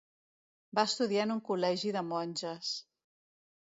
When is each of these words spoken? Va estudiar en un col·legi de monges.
Va 0.79 0.85
estudiar 0.89 1.27
en 1.29 1.35
un 1.35 1.43
col·legi 1.51 1.95
de 2.01 2.05
monges. 2.11 2.77